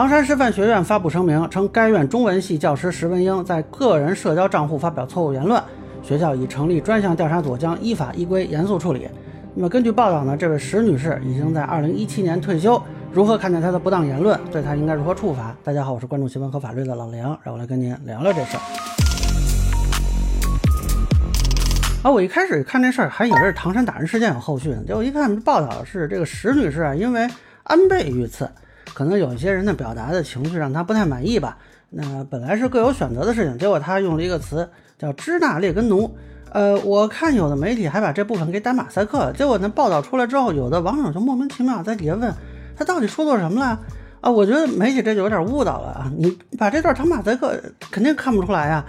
[0.00, 5.62] 唐山师范学院发布声明称，该院中文系教师石文英在个人社交账户发表错误言论，
[6.02, 9.06] 学校已成立专项调查组，将依法依规严肃处理。
[9.54, 12.82] 那么根据报道呢，这位石女士已经在2017年退休。
[13.12, 14.40] 如何看待她的不当言论？
[14.50, 15.54] 对她应该如何处罚？
[15.62, 18.60] 大家好，我是关注新闻和法律的老梁，让我来跟您聊聊这事儿。
[22.04, 27.28] 啊，我一开始看这事儿还以为是唐山打人事件有后续呢，结果一看报道是这个石女士啊，因为
[27.64, 28.48] 安倍遇刺。
[28.94, 31.58] 可能有一些人的表达的情绪让他不太满意吧。
[31.90, 36.14] 那本来是各有选择的事情，结果他用了一个词叫“支那列根奴”。
[36.52, 39.32] 呃，我看有的媒体还把这部分给打马赛克了。
[39.32, 42.34] 结果那报道出来之后，有的网友就莫名其妙在底下问
[42.76, 43.78] 他到底说错什么了
[44.20, 44.30] 啊？
[44.30, 46.10] 我觉得媒体这就有点误导了啊！
[46.16, 48.84] 你把这段打马赛克肯定看不出来呀。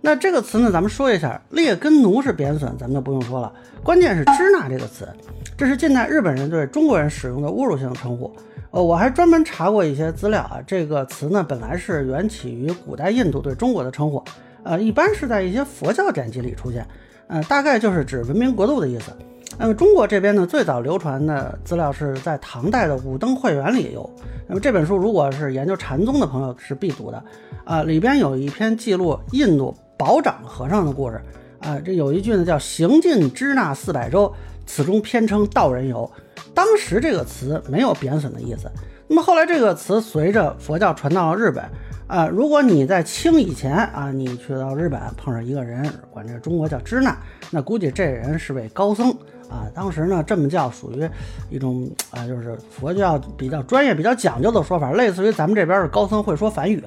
[0.00, 3.52] 那这个词呢，咱们说一下，“列根奴”是贬损，咱们就不用说了。
[3.82, 5.08] 关键是“支那”这个词，
[5.56, 8.30] 这是近代日本人对中国人使用的侮辱性称呼。
[8.70, 14.22] 呃，我还专门查过一些资料啊，这个词呢本来是源起于古代印度对中国的称呼，
[14.64, 16.86] 呃，一般是在一些佛教典籍里出现，
[17.26, 19.10] 呃，大概就是指文明国度的意思。
[19.58, 24.08] 那么中国这边呢，最早流传的资料是在唐代的《武登会元》里有。
[24.46, 27.24] 那么这本书如果是研究禅宗的朋友是必读的，
[27.64, 31.20] 啊，里边有一篇记录印度保长和尚的故事，
[31.60, 34.32] 啊，这有一句呢叫“行进支那四百州”，
[34.66, 36.10] 此中偏称道人游。
[36.54, 38.70] 当时这个词没有贬损的意思，
[39.08, 41.64] 那么后来这个词随着佛教传到了日本，
[42.06, 47.16] 啊，如果你在清以前啊，你去到日本碰上一个人，管这中国叫支那，
[47.50, 49.10] 那估计这人是位高僧
[49.48, 49.68] 啊。
[49.74, 51.08] 当时呢这么叫属于
[51.50, 56.82] 一种啊，就是佛教比较专业、比较讲究的说法，类似于咱们这边的高僧会说梵语。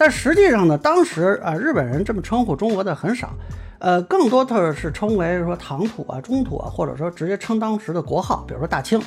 [0.00, 3.34] 但实际上呢，当时啊日本人这么称呼中国的很少。
[3.80, 8.98] 呃，更多的是称为说唐土啊、中土啊，或者说直接称当时的国号，比如说大清。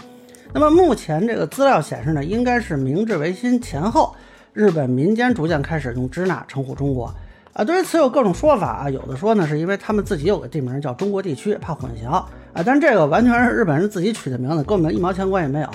[0.53, 4.15] 那么目前这个资料显示呢，应该是明治维新前后，
[4.53, 7.11] 日本民间逐渐开始用支那称呼中国。
[7.53, 15.69] 啊，对于此有各种说法啊，有的说呢是因为他们自己有个地名叫中国地区，怕混淆啊，但这个完全是日本人自己取的名字，跟我们一毛钱关系没有。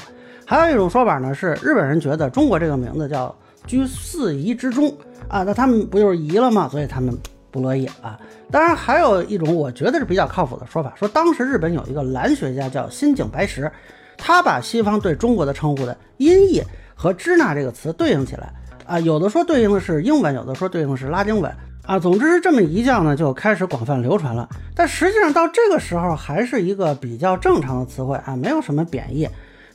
[0.46, 3.34] 还有一种说法呢，是日本人觉得中国这个名字叫
[3.68, 4.92] 居四夷之中
[5.28, 6.68] 啊，那他们不就是夷了吗？
[6.68, 7.16] 所以他们。
[7.50, 8.20] 不乐意啊！
[8.50, 13.72] 当然，还有一种我觉得是比较靠谱的说法，说当时日本有一个蓝学家叫新井白石，
[14.18, 16.62] 他把西方对中国的称呼的音译
[16.94, 18.52] 和“支那”这个词对应起来
[18.84, 21.50] 啊，有的说对应的是英文，有的说对应的是拉丁文
[21.86, 21.98] 啊。
[21.98, 24.46] 总之是这么一叫呢，就开始广泛流传了。
[24.74, 29.26] 但实际上到这个时候还是一个比较正常的词汇啊，没有什么贬义。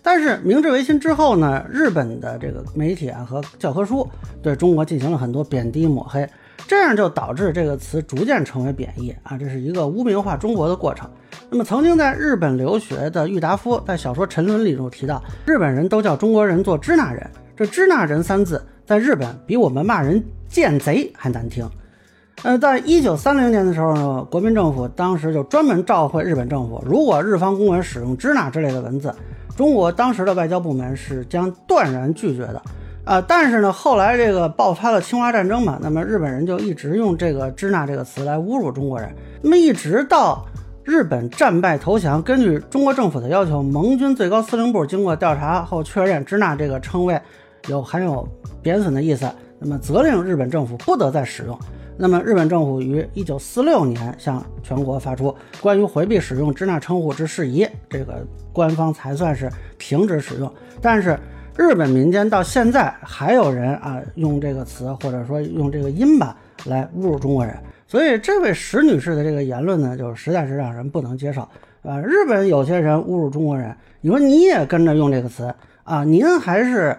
[0.04, 4.08] 但是明治维新之后呢，日本的这个媒体啊和教科书
[4.42, 6.30] 对中国进行了很多贬低抹黑。
[6.66, 11.10] 这样就导致这个词逐渐成为贬义啊，这是一个污名化中国的过程。
[11.50, 21.70] 那么，曾经在日本留学的郁达夫在小说《沉沦》里头提到，日本人都叫中国人做支那人，这支那人三字在日本比我们骂人贱贼还难听。
[22.44, 29.14] 呃，在一九三零年的时候呢，国民政府当时就专门召回日本政府，如果日方公文使用支那之类的文字，
[29.56, 32.62] 中国当时的外交部门是将断然拒绝的。
[33.06, 39.14] 啊，但是呢，后来这个爆发了侵华战争嘛，那么日本人就一直用这个“支那”这个词来侮辱中国人。
[39.42, 40.46] 那么一直到
[40.86, 47.20] 日本战败投降，根据中国政府的要求，盟军最高司令部经过调查后确认“支那”这个称谓
[47.68, 48.26] 有含有
[48.62, 51.60] 贬损的意思，那么责令日本政府不得再使用。
[51.98, 60.52] 那么日本政府于一九四六年向全国发出关于回避使用“支那”称呼之事宜，这个官方才算是停止使用。
[60.82, 61.18] 但是。
[61.56, 67.56] 日本民间到现在还有人啊用这个词，或者说用这个音吧来侮辱中国人，
[67.86, 71.42] 所以这位石女士的这个言论呢，就实在是让人不能接受，
[71.84, 76.04] 啊，日本有些人侮辱中国人，你说你也跟着用这个词啊？
[76.04, 76.98] 您还是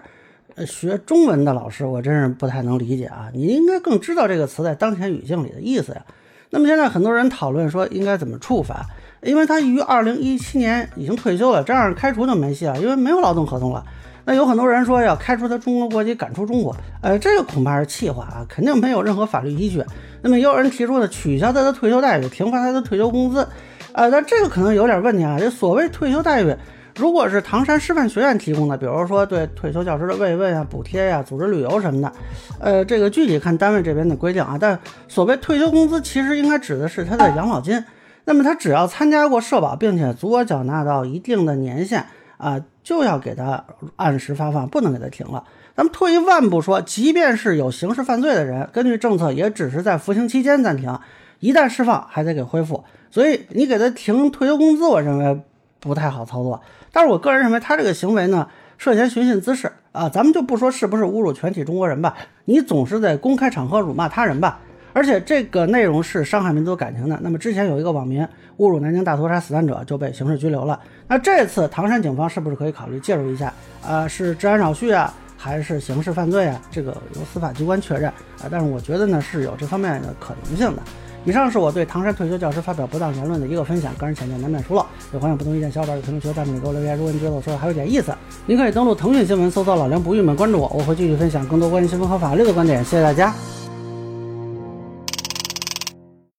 [0.65, 3.29] 学中文的老师，我真是不太能理解啊！
[3.33, 6.05] 你应该更知道这个词在当前语境里的意思呀。
[6.51, 8.85] 那么现在很多人讨论说应该怎么处罚，
[9.21, 13.83] 因为他于二零一七年已经退休了，这样开除就没戏了，因为没有劳动合同了。
[14.23, 19.83] 那有很多人说要开除他中国国籍，赶出中国，呃，这个恐怕是气话啊，肯定没有任何法律依据。
[20.21, 23.47] 那么也有人提出呢，取消他的退休待遇，停发他的退休工资，
[23.91, 25.37] 呃，但这个可能有点问题啊。
[25.37, 26.55] 这所谓退休待遇，
[26.95, 32.11] 如果是唐山师范学院提供的，比如说对退休教师的慰问啊、补贴呀、组织旅游什么的，
[32.59, 34.57] 呃，这个具体看单位这边的规定啊。
[34.59, 37.83] 但所谓退休工资，其实应该指的是他的养老金。
[38.23, 42.05] 那么他只要参加过社保，并且足额缴纳到一定的年限。
[42.37, 43.63] 啊，就要给他
[43.95, 45.41] 按时发放，不能给他停了。
[45.73, 50.99] 咱们退一万步说，即便是有刑事犯罪的人，根据政策也只是在服刑期间暂停，
[51.39, 52.83] 一旦释放还得给恢复。
[53.09, 55.41] 所以你给他停退休工资，我认为
[55.85, 56.59] 不太好操作。
[56.91, 58.47] 但是我个人认为他这个行为呢，
[58.77, 62.15] 涉嫌寻衅滋事啊，咱们就不说是不是侮辱全体中国人吧，
[62.45, 64.59] 你总是在公开场合辱骂他人吧。
[64.91, 67.19] 而且这个内容是伤害民族感情的。
[67.21, 68.25] 那么之前有一个网民
[68.59, 70.79] 侮辱南京大屠杀死难者就被刑事拘留了。
[71.05, 73.53] 那这次唐山警方是不是可以考虑介入一下？
[73.85, 76.61] 啊，是治安扰序啊，还是刑事犯罪啊？
[76.71, 78.47] 这个由司法机关确认啊。
[78.49, 80.81] 但是我觉得呢是有这方面的可能性的。
[81.25, 84.85] 以上是我对唐山退休教师发表不当言论的一个分享，个人浅见难免疏漏。
[85.11, 86.95] 有欢迎不同意见小伙伴在评论区弹幕里给我留言。
[86.95, 88.13] 如果你觉得我说的还有点意思，
[88.45, 92.83] 您可以登录腾讯新闻搜索老梁不郁闷关注我，我会继续分享更多关于新闻和法律的观点。
[92.85, 93.33] 谢谢大家。